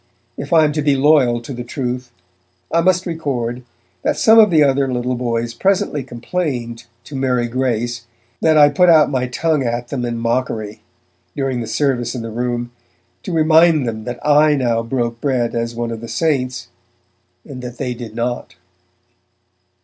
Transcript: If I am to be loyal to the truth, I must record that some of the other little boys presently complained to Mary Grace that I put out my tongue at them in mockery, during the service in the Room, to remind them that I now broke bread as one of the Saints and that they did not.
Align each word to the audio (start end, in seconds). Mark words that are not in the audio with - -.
If 0.35 0.51
I 0.51 0.63
am 0.65 0.71
to 0.73 0.81
be 0.81 0.95
loyal 0.95 1.41
to 1.43 1.53
the 1.53 1.63
truth, 1.63 2.11
I 2.71 2.81
must 2.81 3.05
record 3.05 3.61
that 4.01 4.17
some 4.17 4.39
of 4.39 4.49
the 4.49 4.63
other 4.63 4.91
little 4.91 5.13
boys 5.13 5.53
presently 5.53 6.03
complained 6.03 6.85
to 7.03 7.15
Mary 7.15 7.47
Grace 7.47 8.07
that 8.41 8.57
I 8.57 8.69
put 8.69 8.89
out 8.89 9.11
my 9.11 9.27
tongue 9.27 9.61
at 9.63 9.89
them 9.89 10.03
in 10.03 10.17
mockery, 10.17 10.81
during 11.35 11.61
the 11.61 11.67
service 11.67 12.15
in 12.15 12.23
the 12.23 12.31
Room, 12.31 12.71
to 13.21 13.31
remind 13.31 13.87
them 13.87 14.05
that 14.05 14.17
I 14.25 14.55
now 14.55 14.81
broke 14.81 15.21
bread 15.21 15.53
as 15.53 15.75
one 15.75 15.91
of 15.91 16.01
the 16.01 16.07
Saints 16.07 16.69
and 17.45 17.61
that 17.61 17.77
they 17.77 17.93
did 17.93 18.15
not. 18.15 18.55